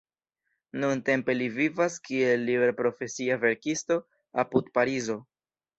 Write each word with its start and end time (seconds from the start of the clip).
Nuntempe 0.83 1.35
li 1.37 1.49
vivas 1.59 1.99
kiel 2.09 2.49
liberprofesia 2.49 3.39
verkisto 3.47 4.01
apud 4.47 4.77
Parizo. 4.81 5.25